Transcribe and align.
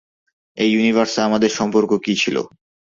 এই 0.57 0.69
ইউনিভার্সে 0.73 1.19
আমাদের 1.27 1.51
সম্পর্ক 1.57 1.91
কী 2.05 2.13
ছিল? 2.21 2.35